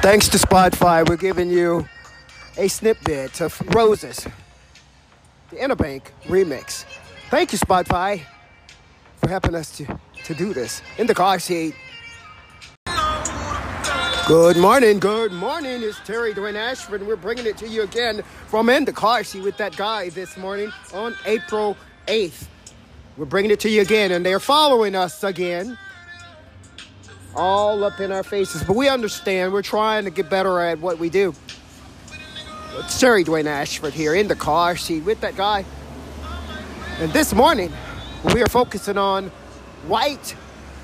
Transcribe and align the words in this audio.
Thanks 0.00 0.28
to 0.28 0.38
Spotify, 0.38 1.08
we're 1.08 1.16
giving 1.16 1.48
you 1.50 1.88
a 2.58 2.68
snippet 2.68 3.40
of 3.40 3.60
Roses, 3.74 4.26
the 5.50 5.56
Imanbek 5.56 6.02
remix. 6.26 6.84
Thank 7.30 7.52
you, 7.52 7.58
Spotify, 7.58 8.22
for 9.16 9.28
helping 9.28 9.54
us 9.54 9.74
to, 9.78 9.98
to 10.24 10.34
do 10.34 10.52
this 10.52 10.82
in 10.98 11.06
the 11.06 11.14
car 11.14 11.38
seat. 11.38 11.74
Good 14.28 14.58
morning, 14.58 15.00
good 15.00 15.32
morning. 15.32 15.82
It's 15.82 15.98
Terry 16.00 16.34
Dwayne 16.34 16.56
Ashford, 16.56 17.00
and 17.00 17.08
we're 17.08 17.16
bringing 17.16 17.46
it 17.46 17.56
to 17.58 17.68
you 17.68 17.82
again 17.82 18.22
from 18.48 18.68
in 18.68 18.84
the 18.84 18.92
car 18.92 19.24
seat 19.24 19.42
with 19.42 19.56
that 19.56 19.76
guy 19.76 20.10
this 20.10 20.36
morning 20.36 20.70
on 20.92 21.16
April 21.24 21.76
8th. 22.06 22.46
We're 23.16 23.24
bringing 23.24 23.50
it 23.50 23.60
to 23.60 23.70
you 23.70 23.80
again, 23.80 24.12
and 24.12 24.24
they're 24.24 24.40
following 24.40 24.94
us 24.94 25.24
again 25.24 25.78
all 27.34 27.84
up 27.84 28.00
in 28.00 28.12
our 28.12 28.22
faces. 28.22 28.62
But 28.64 28.76
we 28.76 28.88
understand. 28.88 29.52
We're 29.52 29.62
trying 29.62 30.04
to 30.04 30.10
get 30.10 30.30
better 30.30 30.60
at 30.60 30.78
what 30.80 30.98
we 30.98 31.10
do. 31.10 31.34
It's 32.78 33.00
Terry 33.00 33.24
Dwayne 33.24 33.46
Ashford 33.46 33.94
here 33.94 34.14
in 34.14 34.28
the 34.28 34.36
car 34.36 34.76
seat 34.76 35.00
with 35.00 35.20
that 35.22 35.36
guy. 35.36 35.64
And 36.98 37.12
this 37.12 37.34
morning, 37.34 37.72
we 38.34 38.42
are 38.42 38.48
focusing 38.48 38.98
on 38.98 39.30
white 39.86 40.36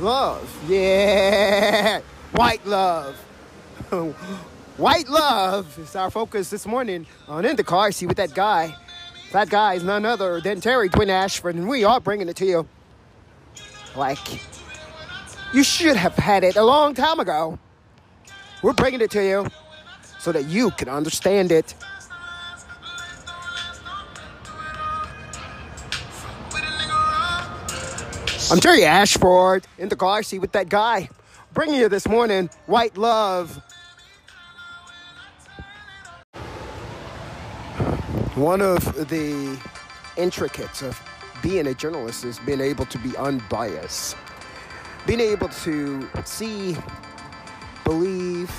love. 0.00 0.48
Yeah, 0.68 2.00
white 2.32 2.64
love. 2.66 3.16
white 4.76 5.08
love 5.08 5.78
is 5.78 5.96
our 5.96 6.10
focus 6.10 6.50
this 6.50 6.66
morning 6.66 7.06
on 7.26 7.44
In 7.44 7.56
the 7.56 7.64
Car 7.64 7.90
Seat 7.92 8.06
with 8.06 8.18
that 8.18 8.34
guy. 8.34 8.74
That 9.32 9.50
guy 9.50 9.74
is 9.74 9.82
none 9.82 10.04
other 10.06 10.40
than 10.40 10.60
Terry 10.60 10.88
Dwayne 10.88 11.10
Ashford, 11.10 11.54
and 11.54 11.68
we 11.68 11.84
are 11.84 12.00
bringing 12.00 12.28
it 12.28 12.36
to 12.36 12.46
you 12.46 12.68
like 13.94 14.18
you 15.52 15.62
should 15.62 15.96
have 15.96 16.14
had 16.14 16.44
it 16.44 16.56
a 16.56 16.62
long 16.62 16.94
time 16.94 17.20
ago. 17.20 17.58
We're 18.62 18.72
bringing 18.72 19.00
it 19.00 19.10
to 19.12 19.24
you 19.24 19.46
so 20.18 20.32
that 20.32 20.46
you 20.46 20.70
can 20.72 20.88
understand 20.88 21.52
it. 21.52 21.74
I'm 28.50 28.60
Terry 28.60 28.84
Ashford 28.84 29.66
in 29.76 29.88
the 29.88 29.96
car 29.96 30.22
seat 30.22 30.38
with 30.38 30.52
that 30.52 30.68
guy. 30.68 31.08
Bringing 31.52 31.76
you 31.76 31.88
this 31.88 32.08
morning 32.08 32.50
White 32.66 32.96
Love. 32.96 33.62
One 38.34 38.60
of 38.60 39.08
the 39.08 39.58
intricates 40.16 40.82
of 40.82 41.00
being 41.42 41.66
a 41.66 41.74
journalist 41.74 42.24
is 42.24 42.38
being 42.40 42.60
able 42.60 42.86
to 42.86 42.98
be 42.98 43.16
unbiased 43.16 44.16
being 45.06 45.20
able 45.20 45.48
to 45.48 46.08
see, 46.24 46.76
believe, 47.84 48.50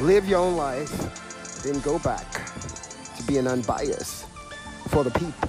live 0.00 0.28
your 0.28 0.40
own 0.40 0.56
life, 0.56 1.62
then 1.62 1.80
go 1.80 1.98
back 1.98 2.26
to 3.16 3.22
being 3.24 3.46
unbiased 3.46 4.26
for 4.88 5.04
the 5.04 5.10
people. 5.10 5.48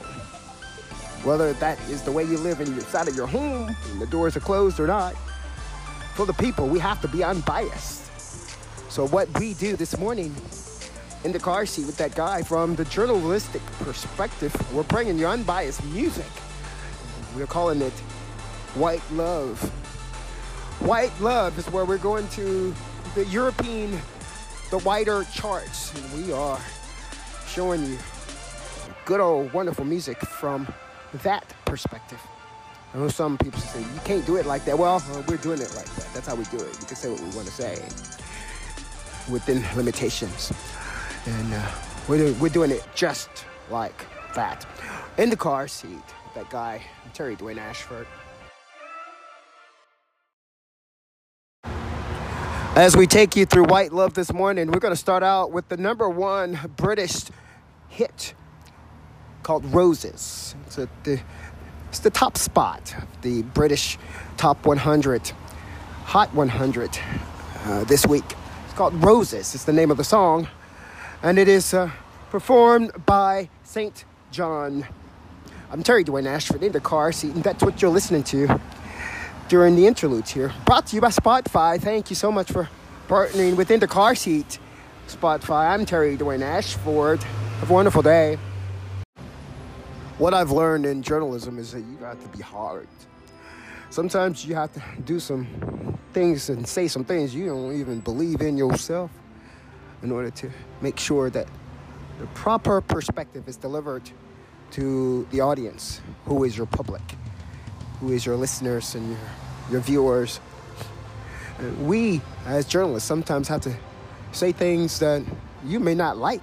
Whether 1.24 1.54
that 1.54 1.80
is 1.90 2.02
the 2.02 2.12
way 2.12 2.24
you 2.24 2.38
live 2.38 2.60
inside 2.62 3.08
of 3.08 3.16
your 3.16 3.28
home, 3.28 3.76
the 4.00 4.08
doors 4.08 4.36
are 4.36 4.42
closed 4.42 4.80
or 4.80 4.88
not, 4.88 5.16
for 6.16 6.26
the 6.26 6.34
people, 6.34 6.68
we 6.68 6.80
have 6.80 7.00
to 7.02 7.08
be 7.08 7.24
unbiased. 7.24 8.02
So, 8.92 9.08
what 9.08 9.28
we 9.40 9.54
do 9.54 9.76
this 9.76 9.98
morning 9.98 10.36
in 11.24 11.32
the 11.32 11.40
car 11.40 11.66
seat 11.66 11.86
with 11.86 11.98
that 11.98 12.16
guy 12.16 12.42
from 12.42 12.76
the 12.76 12.86
journalistic 12.86 13.62
perspective, 13.80 14.54
we're 14.74 14.84
bringing 14.84 15.18
you 15.18 15.28
unbiased 15.28 15.84
music. 15.86 16.26
We're 17.36 17.48
calling 17.48 17.82
it 17.82 17.94
White 18.74 19.04
Love 19.14 19.72
White 20.82 21.12
Love 21.22 21.60
is 21.60 21.70
where 21.70 21.86
we're 21.86 22.00
going 22.00 22.28
to 22.30 22.74
the 23.14 23.24
European, 23.26 23.92
the 24.72 24.80
wider 24.80 25.24
charts. 25.26 25.94
And 25.94 26.26
we 26.26 26.34
are 26.34 26.60
showing 27.48 27.86
you 27.86 27.98
good 29.06 29.20
old 29.20 29.54
wonderful 29.54 29.86
music 29.86 30.18
from 30.20 30.68
that 31.22 31.46
perspective. 31.66 32.20
I 32.94 32.98
know 32.98 33.10
some 33.10 33.38
people 33.38 33.60
say 33.60 33.80
you 33.80 34.02
can't 34.04 34.26
do 34.26 34.38
it 34.38 34.48
like 34.48 34.66
that. 34.66 34.78
Well, 34.78 35.04
uh, 35.12 35.22
we're 35.28 35.38
doing 35.38 35.62
it 35.62 35.72
like 35.76 35.86
that. 35.86 36.08
That's 36.16 36.28
how 36.28 36.36
we 36.36 36.46
do 36.46 36.58
it. 36.58 36.80
We 36.80 36.86
can 36.88 36.96
say 36.96 37.12
what 37.12 37.20
we 37.20 37.30
want 37.36 37.48
to 37.48 37.54
say 37.54 37.76
within 39.32 39.64
limitations. 39.78 40.52
And 41.28 41.54
uh, 41.54 41.72
we're, 42.08 42.34
we're 42.34 42.50
doing 42.50 42.72
it 42.72 42.84
just 42.96 43.30
like 43.70 44.06
that. 44.34 44.66
In 45.20 45.30
the 45.30 45.38
car 45.38 45.68
seat, 45.68 46.02
that 46.34 46.50
guy, 46.50 46.82
Terry 47.14 47.36
Dwayne 47.36 47.60
Ashford. 47.60 48.08
As 52.76 52.96
we 52.96 53.06
take 53.06 53.36
you 53.36 53.46
through 53.46 53.66
White 53.66 53.92
Love 53.92 54.14
this 54.14 54.32
morning, 54.32 54.72
we're 54.72 54.80
going 54.80 54.94
to 54.94 55.00
start 55.00 55.24
out 55.24 55.52
with 55.52 55.68
the 55.68 55.76
number 55.76 56.10
one 56.10 56.58
British 56.78 57.24
hit 57.90 58.34
called 59.44 59.66
Roses. 59.66 60.56
It's, 60.66 60.78
a, 60.78 60.88
the, 61.04 61.20
it's 61.90 62.00
the 62.00 62.10
top 62.10 62.38
spot, 62.38 62.96
the 63.24 63.42
British 63.42 63.98
Top 64.38 64.66
100, 64.66 65.34
Hot 66.06 66.34
100 66.34 67.00
uh, 67.66 67.84
this 67.84 68.06
week. 68.08 68.24
It's 68.64 68.74
called 68.74 68.94
Roses, 69.04 69.54
it's 69.54 69.66
the 69.66 69.74
name 69.74 69.92
of 69.92 69.98
the 69.98 70.06
song, 70.06 70.48
and 71.22 71.38
it 71.38 71.50
is 71.50 71.74
uh, 71.74 71.92
performed 72.30 72.92
by 73.06 73.50
St. 73.66 74.06
John. 74.32 74.88
I'm 75.70 75.84
Terry 75.84 76.06
Dwayne 76.06 76.26
Ashford 76.26 76.64
in 76.64 76.72
the 76.72 76.80
car 76.80 77.12
seat, 77.12 77.36
and 77.36 77.44
that's 77.44 77.62
what 77.62 77.82
you're 77.82 77.92
listening 77.92 78.24
to 78.24 78.62
during 79.52 79.76
the 79.76 79.86
interludes 79.86 80.32
here. 80.32 80.50
Brought 80.66 80.86
to 80.86 80.96
you 80.96 81.02
by 81.02 81.10
Spotify. 81.10 81.78
Thank 81.78 82.10
you 82.10 82.16
so 82.16 82.32
much 82.32 82.50
for 82.50 82.70
partnering 83.10 83.58
within 83.58 83.82
the 83.82 83.88
car 83.88 84.16
seat. 84.16 84.60
Spotify. 85.10 85.72
I'm 85.72 85.86
Terry 85.86 86.16
Dwayne 86.16 86.42
Ashford. 86.42 87.22
Have 87.22 87.70
a 87.70 87.74
wonderful 87.74 88.02
day. 88.02 88.38
What 90.20 90.34
I've 90.34 90.52
learned 90.52 90.86
in 90.86 91.04
journalism 91.04 91.60
is 91.60 91.74
that 91.74 91.82
you 91.82 91.98
got 91.98 92.22
to 92.22 92.28
be 92.30 92.42
hard. 92.42 92.88
Sometimes 93.90 94.46
you 94.46 94.56
have 94.56 94.72
to 94.72 94.82
do 95.04 95.20
some 95.20 96.00
things 96.14 96.48
and 96.48 96.66
say 96.66 96.88
some 96.88 97.04
things 97.04 97.36
you 97.36 97.48
don't 97.48 97.78
even 97.78 98.00
believe 98.00 98.40
in 98.40 98.56
yourself 98.56 99.12
in 100.02 100.14
order 100.14 100.30
to 100.32 100.50
make 100.80 100.98
sure 100.98 101.30
that 101.30 101.50
the 102.22 102.28
proper 102.28 102.80
perspective 102.80 103.50
is 103.50 103.58
delivered 103.58 104.10
to 104.72 105.28
the 105.32 105.42
audience, 105.42 106.00
who 106.24 106.46
is 106.46 106.56
your 106.56 106.68
public 106.68 107.02
who 108.02 108.12
is 108.12 108.26
your 108.26 108.36
listeners 108.36 108.96
and 108.96 109.10
your, 109.10 109.20
your 109.70 109.82
viewers. 109.82 110.40
We, 111.82 112.22
as 112.46 112.66
journalists, 112.66 113.08
sometimes 113.08 113.48
have 113.48 113.62
to 113.62 113.76
say 114.32 114.52
things 114.52 115.00
that 115.00 115.24
you 115.66 115.80
may 115.80 115.94
not 115.94 116.18
like. 116.18 116.42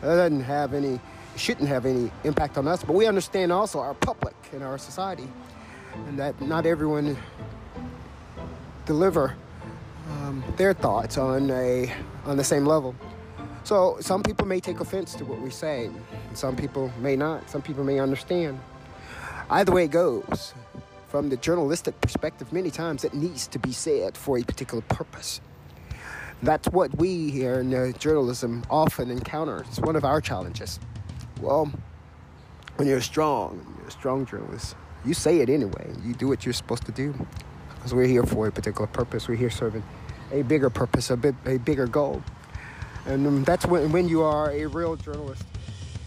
That 0.00 0.16
doesn't 0.16 0.42
have 0.42 0.74
any, 0.74 1.00
shouldn't 1.36 1.68
have 1.68 1.86
any 1.86 2.10
impact 2.24 2.56
on 2.58 2.68
us, 2.68 2.82
but 2.82 2.94
we 2.94 3.06
understand 3.06 3.52
also 3.52 3.80
our 3.80 3.94
public 3.94 4.34
and 4.52 4.62
our 4.62 4.78
society, 4.78 5.28
and 6.06 6.18
that 6.18 6.40
not 6.40 6.66
everyone 6.66 7.16
deliver 8.86 9.34
um, 10.10 10.44
their 10.56 10.74
thoughts 10.74 11.16
on 11.18 11.50
a 11.50 11.92
on 12.26 12.36
the 12.36 12.44
same 12.44 12.66
level. 12.66 12.94
So 13.64 13.96
some 14.00 14.22
people 14.22 14.46
may 14.46 14.60
take 14.60 14.80
offense 14.80 15.14
to 15.14 15.24
what 15.24 15.40
we 15.40 15.50
say. 15.50 15.90
Some 16.34 16.54
people 16.54 16.92
may 17.00 17.16
not. 17.16 17.48
Some 17.48 17.62
people 17.62 17.82
may 17.82 17.98
understand. 17.98 18.60
Either 19.48 19.72
way 19.72 19.84
it 19.84 19.90
goes, 19.90 20.52
from 21.14 21.28
the 21.28 21.36
journalistic 21.36 22.00
perspective, 22.00 22.52
many 22.52 22.72
times 22.72 23.04
it 23.04 23.14
needs 23.14 23.46
to 23.46 23.56
be 23.60 23.70
said 23.70 24.16
for 24.16 24.36
a 24.36 24.42
particular 24.42 24.82
purpose. 24.88 25.40
That's 26.42 26.66
what 26.70 26.98
we 26.98 27.30
here 27.30 27.60
in 27.60 27.72
uh, 27.72 27.92
journalism 27.92 28.64
often 28.68 29.12
encounter. 29.12 29.64
It's 29.68 29.78
one 29.78 29.94
of 29.94 30.04
our 30.04 30.20
challenges. 30.20 30.80
Well, 31.40 31.70
when 32.74 32.88
you're 32.88 33.00
strong, 33.00 33.64
you're 33.78 33.86
a 33.86 33.92
strong 33.92 34.26
journalist, 34.26 34.74
you 35.04 35.14
say 35.14 35.38
it 35.38 35.48
anyway. 35.48 35.94
You 36.02 36.14
do 36.14 36.26
what 36.26 36.44
you're 36.44 36.52
supposed 36.52 36.84
to 36.86 36.90
do. 36.90 37.14
Because 37.76 37.94
we're 37.94 38.08
here 38.08 38.24
for 38.24 38.48
a 38.48 38.50
particular 38.50 38.88
purpose. 38.88 39.28
We're 39.28 39.36
here 39.36 39.50
serving 39.50 39.84
a 40.32 40.42
bigger 40.42 40.68
purpose, 40.68 41.10
a, 41.10 41.16
bit, 41.16 41.36
a 41.46 41.58
bigger 41.58 41.86
goal. 41.86 42.24
And 43.06 43.24
um, 43.24 43.44
that's 43.44 43.66
when, 43.66 43.92
when 43.92 44.08
you 44.08 44.22
are 44.22 44.50
a 44.50 44.66
real 44.66 44.96
journalist. 44.96 45.44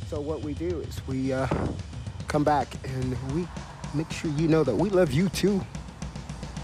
So 0.10 0.20
what 0.20 0.42
we 0.42 0.54
do 0.54 0.82
is 0.82 1.00
we 1.08 1.32
uh, 1.32 1.48
come 2.28 2.44
back 2.44 2.68
and 2.84 3.16
we 3.34 3.48
make 3.94 4.12
sure 4.12 4.32
you 4.32 4.48
know 4.48 4.64
that 4.64 4.76
we 4.76 4.90
love 4.90 5.12
you 5.12 5.30
too. 5.30 5.62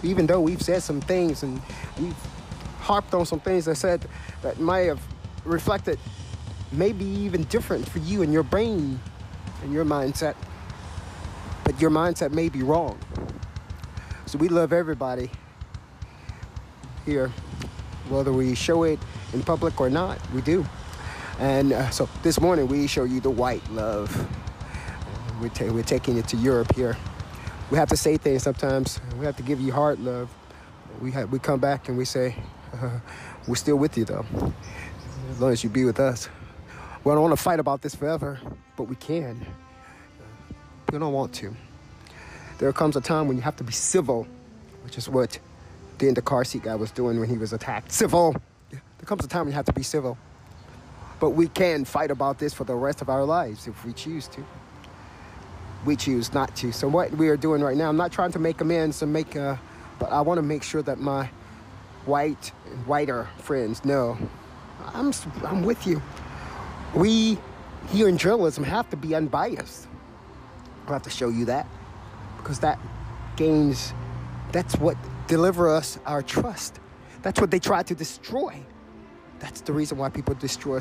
Even 0.03 0.27
though 0.27 0.41
we've 0.41 0.61
said 0.61 0.83
some 0.83 1.01
things 1.01 1.43
and 1.43 1.61
we've 1.99 2.15
harped 2.79 3.13
on 3.13 3.25
some 3.25 3.39
things 3.39 3.65
that 3.65 3.75
said 3.75 4.05
that 4.41 4.59
might 4.59 4.81
have 4.81 5.01
reflected 5.45 5.97
maybe 6.71 7.05
even 7.05 7.43
different 7.43 7.87
for 7.87 7.99
you 7.99 8.21
and 8.21 8.33
your 8.33 8.43
brain 8.43 8.99
and 9.61 9.71
your 9.71 9.85
mindset. 9.85 10.35
But 11.63 11.79
your 11.79 11.91
mindset 11.91 12.31
may 12.31 12.49
be 12.49 12.63
wrong. 12.63 12.99
So 14.25 14.37
we 14.37 14.49
love 14.49 14.73
everybody 14.73 15.29
here, 17.05 17.29
whether 18.09 18.33
we 18.33 18.55
show 18.55 18.83
it 18.83 18.99
in 19.33 19.43
public 19.43 19.79
or 19.79 19.89
not, 19.89 20.19
we 20.31 20.41
do. 20.41 20.65
And 21.39 21.73
uh, 21.73 21.89
so 21.89 22.09
this 22.21 22.39
morning 22.39 22.67
we 22.67 22.87
show 22.87 23.03
you 23.05 23.19
the 23.19 23.29
white 23.29 23.67
love 23.71 24.11
we're, 25.43 25.49
ta- 25.49 25.71
we're 25.71 25.83
taking 25.83 26.17
it 26.17 26.27
to 26.29 26.37
Europe 26.37 26.73
here. 26.73 26.97
We 27.71 27.77
have 27.77 27.89
to 27.89 27.97
say 27.97 28.17
things 28.17 28.43
sometimes. 28.43 28.99
We 29.17 29.25
have 29.25 29.37
to 29.37 29.43
give 29.43 29.59
you 29.59 29.71
hard 29.71 29.99
love. 29.99 30.29
We 31.01 31.11
have, 31.11 31.31
we 31.31 31.39
come 31.39 31.59
back 31.59 31.89
and 31.89 31.97
we 31.97 32.05
say, 32.05 32.35
We're 33.47 33.55
still 33.55 33.75
with 33.75 33.97
you 33.97 34.05
though, 34.05 34.25
as 35.31 35.41
long 35.41 35.51
as 35.51 35.63
you 35.63 35.69
be 35.69 35.85
with 35.85 35.99
us. 35.99 36.29
We 37.03 37.11
don't 37.11 37.21
want 37.21 37.35
to 37.35 37.41
fight 37.41 37.59
about 37.59 37.81
this 37.81 37.93
forever, 37.95 38.39
but 38.77 38.83
we 38.83 38.95
can. 38.95 39.45
We 40.91 40.99
don't 40.99 41.13
want 41.13 41.33
to. 41.35 41.53
There 42.59 42.71
comes 42.71 42.95
a 42.95 43.01
time 43.01 43.27
when 43.27 43.35
you 43.35 43.43
have 43.43 43.57
to 43.57 43.63
be 43.63 43.73
civil, 43.73 44.27
which 44.83 44.97
is 44.97 45.09
what 45.09 45.37
the 45.97 46.07
in 46.07 46.13
the 46.13 46.21
car 46.21 46.45
seat 46.45 46.63
guy 46.63 46.75
was 46.75 46.91
doing 46.91 47.19
when 47.19 47.27
he 47.27 47.37
was 47.37 47.51
attacked. 47.51 47.91
Civil. 47.91 48.35
There 48.69 49.05
comes 49.05 49.25
a 49.25 49.27
time 49.27 49.41
when 49.41 49.49
you 49.49 49.55
have 49.55 49.65
to 49.65 49.73
be 49.73 49.83
civil. 49.83 50.17
But 51.19 51.31
we 51.31 51.47
can 51.47 51.83
fight 51.83 52.11
about 52.11 52.39
this 52.39 52.53
for 52.53 52.63
the 52.63 52.75
rest 52.75 53.01
of 53.01 53.09
our 53.09 53.25
lives 53.25 53.67
if 53.67 53.85
we 53.85 53.93
choose 53.93 54.27
to. 54.29 54.45
We 55.85 55.95
choose 55.95 56.33
not 56.33 56.55
to. 56.57 56.71
So 56.71 56.87
what 56.87 57.11
we 57.11 57.27
are 57.29 57.37
doing 57.37 57.61
right 57.61 57.75
now, 57.75 57.89
I'm 57.89 57.97
not 57.97 58.11
trying 58.11 58.31
to 58.31 58.39
make 58.39 58.61
amends 58.61 59.01
and 59.01 59.11
make, 59.11 59.35
uh, 59.35 59.57
but 59.99 60.11
I 60.11 60.21
want 60.21 60.37
to 60.37 60.41
make 60.41 60.63
sure 60.63 60.81
that 60.81 60.99
my 60.99 61.29
white 62.05 62.51
and 62.65 62.85
whiter 62.85 63.27
friends 63.37 63.85
know 63.85 64.17
I'm 64.93 65.13
I'm 65.45 65.63
with 65.63 65.85
you. 65.87 66.01
We 66.95 67.37
here 67.89 68.07
in 68.07 68.17
journalism 68.17 68.63
have 68.63 68.89
to 68.89 68.97
be 68.97 69.15
unbiased. 69.15 69.87
I'll 70.87 70.93
have 70.93 71.03
to 71.03 71.09
show 71.09 71.29
you 71.29 71.45
that 71.45 71.67
because 72.37 72.59
that 72.59 72.79
gains, 73.35 73.93
that's 74.51 74.75
what 74.75 74.97
deliver 75.27 75.69
us 75.69 75.97
our 76.05 76.21
trust. 76.21 76.79
That's 77.21 77.39
what 77.39 77.51
they 77.51 77.59
try 77.59 77.83
to 77.83 77.95
destroy. 77.95 78.59
That's 79.39 79.61
the 79.61 79.73
reason 79.73 79.97
why 79.97 80.09
people 80.09 80.35
destroy 80.35 80.79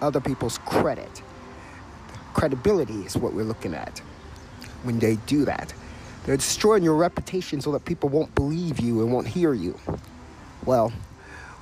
other 0.00 0.20
people's 0.20 0.58
credit. 0.58 1.22
Credibility 2.34 3.04
is 3.04 3.16
what 3.16 3.34
we're 3.34 3.44
looking 3.44 3.74
at 3.74 4.00
when 4.82 4.98
they 4.98 5.16
do 5.26 5.44
that. 5.44 5.72
They're 6.24 6.36
destroying 6.36 6.82
your 6.82 6.96
reputation 6.96 7.60
so 7.60 7.72
that 7.72 7.84
people 7.84 8.08
won't 8.08 8.34
believe 8.34 8.80
you 8.80 9.02
and 9.02 9.12
won't 9.12 9.26
hear 9.26 9.54
you. 9.54 9.78
Well, 10.64 10.92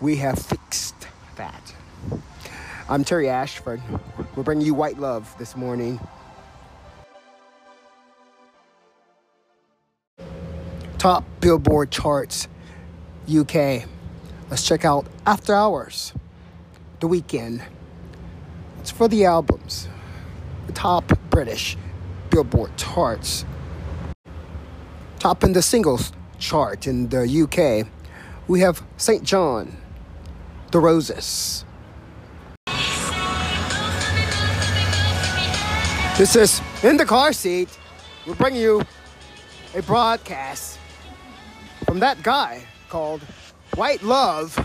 we 0.00 0.16
have 0.16 0.38
fixed 0.38 1.08
that. 1.36 1.74
I'm 2.88 3.04
Terry 3.04 3.28
Ashford. 3.28 3.80
We're 4.36 4.42
bringing 4.42 4.66
you 4.66 4.74
White 4.74 4.98
Love 4.98 5.34
this 5.38 5.56
morning. 5.56 6.00
top 11.00 11.24
Billboard 11.40 11.90
charts 11.90 12.46
UK. 13.26 13.86
Let's 14.50 14.66
check 14.66 14.84
out 14.84 15.06
After 15.24 15.54
Hours, 15.54 16.12
The 17.00 17.08
Weeknd. 17.08 17.62
It's 18.80 18.90
for 18.90 19.08
the 19.08 19.24
albums. 19.24 19.88
The 20.66 20.74
top 20.74 21.10
British 21.30 21.78
Billboard 22.40 22.74
charts. 22.78 23.44
Top 25.18 25.44
in 25.44 25.52
the 25.52 25.60
singles 25.60 26.10
chart 26.38 26.86
in 26.86 27.06
the 27.10 27.28
UK, 27.28 27.86
we 28.48 28.60
have 28.60 28.82
St. 28.96 29.22
John, 29.22 29.76
The 30.70 30.78
Roses. 30.78 31.66
This 36.16 36.34
is 36.34 36.62
In 36.82 36.96
the 36.96 37.04
Car 37.04 37.34
Seat. 37.34 37.78
We're 38.26 38.36
bringing 38.36 38.62
you 38.62 38.84
a 39.74 39.82
broadcast 39.82 40.78
from 41.84 42.00
that 42.00 42.22
guy 42.22 42.62
called 42.88 43.20
White 43.74 44.02
Love. 44.02 44.56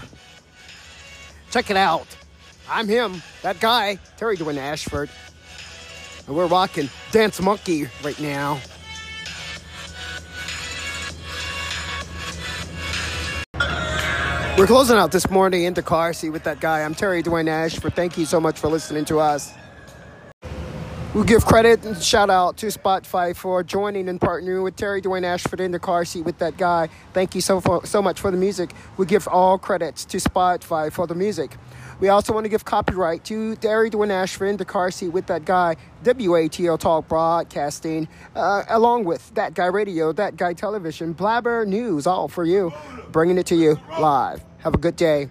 Check 1.52 1.70
it 1.70 1.76
out. 1.76 2.08
I'm 2.70 2.88
him, 2.88 3.22
that 3.42 3.60
guy, 3.60 4.00
Terry 4.16 4.38
Dwayne 4.38 4.60
Ashford. 4.60 5.10
And 6.28 6.36
we're 6.36 6.48
rocking 6.48 6.90
Dance 7.12 7.42
Monkey 7.42 7.88
right 8.04 8.20
now. 8.20 8.60
We're 14.58 14.68
closing 14.68 14.96
out 14.96 15.12
this 15.12 15.30
morning 15.30 15.66
in 15.66 15.74
the 15.74 15.84
car 15.84 16.14
seat 16.14 16.30
with 16.30 16.44
that 16.46 16.62
guy. 16.62 16.84
I'm 16.84 16.96
Terry 16.96 17.22
Dwayne 17.22 17.50
Ashford. 17.50 17.94
Thank 17.94 18.18
you 18.18 18.26
so 18.26 18.40
much 18.40 18.58
for 18.58 18.70
listening 18.70 19.04
to 19.06 19.20
us. 19.20 19.54
We 21.16 21.24
give 21.24 21.46
credit 21.46 21.86
and 21.86 22.04
shout 22.04 22.30
out 22.30 22.58
to 22.58 22.66
Spotify 22.66 23.34
for 23.34 23.64
joining 23.64 24.10
and 24.10 24.20
partnering 24.20 24.66
with 24.66 24.76
Terry 24.76 25.02
Dwayne 25.02 25.24
Ashford 25.24 25.62
in 25.62 25.72
the 25.72 25.80
car 25.80 26.04
seat 26.04 26.26
with 26.26 26.40
that 26.40 26.58
guy. 26.58 26.90
Thank 27.14 27.36
you 27.36 27.40
so 27.40 27.62
for, 27.62 27.86
so 27.86 28.02
much 28.02 28.20
for 28.20 28.32
the 28.32 28.38
music. 28.38 28.72
We 28.98 29.06
give 29.06 29.26
all 29.30 29.58
credits 29.58 30.04
to 30.04 30.18
Spotify 30.18 30.92
for 30.92 31.08
the 31.08 31.16
music. 31.16 31.56
We 32.02 32.10
also 32.10 32.34
want 32.34 32.44
to 32.44 32.50
give 32.50 32.66
copyright 32.66 33.24
to 33.26 33.56
Terry 33.56 33.90
Dwayne 33.90 34.12
Ashford 34.12 34.50
in 34.50 34.58
the 34.58 34.66
car 34.66 34.92
seat 34.92 35.08
with 35.08 35.28
that 35.28 35.46
guy, 35.46 35.78
WATL 36.04 36.78
Talk 36.78 37.08
Broadcasting, 37.08 38.10
uh, 38.36 38.64
along 38.68 39.06
with 39.06 39.34
That 39.36 39.54
Guy 39.54 39.68
Radio, 39.68 40.12
That 40.12 40.36
Guy 40.36 40.52
Television, 40.52 41.14
Blabber 41.14 41.66
News, 41.66 42.06
all 42.08 42.28
for 42.28 42.44
you, 42.44 42.74
bringing 43.14 43.38
it 43.38 43.46
to 43.46 43.56
you 43.56 43.80
live. 44.02 44.44
Have 44.58 44.74
a 44.74 44.80
good 44.80 44.98
day. 44.98 45.30